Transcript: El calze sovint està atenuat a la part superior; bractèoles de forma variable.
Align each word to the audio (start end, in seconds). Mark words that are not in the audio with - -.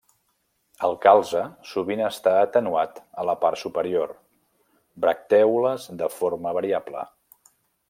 El 0.85 0.95
calze 1.01 1.41
sovint 1.71 2.01
està 2.05 2.33
atenuat 2.45 2.97
a 3.23 3.27
la 3.31 3.37
part 3.43 3.61
superior; 3.65 4.15
bractèoles 5.07 5.87
de 6.03 6.09
forma 6.19 6.57
variable. 6.61 7.07